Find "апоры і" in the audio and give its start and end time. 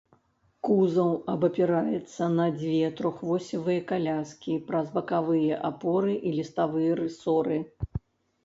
5.71-6.33